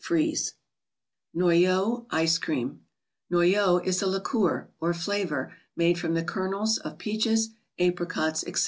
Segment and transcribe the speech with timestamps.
[0.03, 0.55] Freeze.
[1.35, 2.81] £)opaur 3!ce*Cream.
[3.29, 8.41] Noy" x is a 0 ^ or flavor, made from the kernels, of peaches, apricots,
[8.43, 8.59] etc.